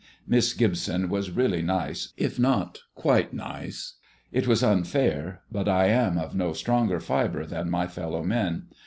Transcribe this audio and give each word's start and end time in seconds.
Miss 0.25 0.55
Gibson 0.55 1.09
was 1.09 1.29
really 1.29 1.61
nice, 1.61 2.11
if 2.17 2.39
not 2.39 2.79
"quite 2.95 3.33
nice." 3.35 3.97
It 4.31 4.47
was 4.47 4.63
unfair; 4.63 5.43
but 5.51 5.69
I 5.69 5.89
am 5.89 6.17
of 6.17 6.33
no 6.33 6.53
stronger 6.53 6.99
fibre 6.99 7.45
than 7.45 7.69
my 7.69 7.85
fellow 7.85 8.23
men. 8.23 8.63